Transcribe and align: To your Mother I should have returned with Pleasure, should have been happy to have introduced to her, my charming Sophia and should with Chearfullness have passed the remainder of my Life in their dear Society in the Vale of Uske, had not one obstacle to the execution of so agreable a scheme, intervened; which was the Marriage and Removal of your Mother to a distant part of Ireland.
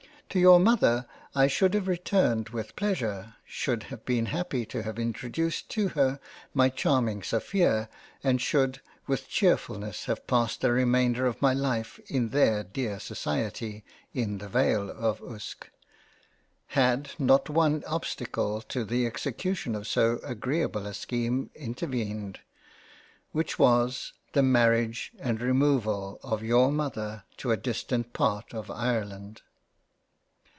To 0.33 0.39
your 0.39 0.61
Mother 0.61 1.07
I 1.35 1.47
should 1.47 1.73
have 1.73 1.89
returned 1.89 2.47
with 2.51 2.77
Pleasure, 2.77 3.35
should 3.43 3.83
have 3.91 4.05
been 4.05 4.27
happy 4.27 4.65
to 4.67 4.81
have 4.81 4.97
introduced 4.97 5.67
to 5.71 5.89
her, 5.89 6.21
my 6.53 6.69
charming 6.69 7.21
Sophia 7.21 7.89
and 8.23 8.39
should 8.39 8.79
with 9.07 9.27
Chearfullness 9.27 10.05
have 10.05 10.25
passed 10.27 10.61
the 10.61 10.71
remainder 10.71 11.25
of 11.25 11.41
my 11.41 11.53
Life 11.53 11.99
in 12.07 12.29
their 12.29 12.63
dear 12.63 12.97
Society 13.01 13.83
in 14.13 14.37
the 14.37 14.47
Vale 14.47 14.89
of 14.89 15.21
Uske, 15.21 15.69
had 16.67 17.09
not 17.19 17.49
one 17.49 17.83
obstacle 17.85 18.61
to 18.69 18.85
the 18.85 19.05
execution 19.05 19.75
of 19.75 19.85
so 19.85 20.21
agreable 20.23 20.85
a 20.87 20.93
scheme, 20.93 21.49
intervened; 21.55 22.39
which 23.33 23.59
was 23.59 24.13
the 24.31 24.41
Marriage 24.43 25.11
and 25.19 25.41
Removal 25.41 26.21
of 26.23 26.41
your 26.41 26.71
Mother 26.71 27.25
to 27.35 27.51
a 27.51 27.57
distant 27.57 28.13
part 28.13 28.53
of 28.53 28.71
Ireland. 28.71 29.41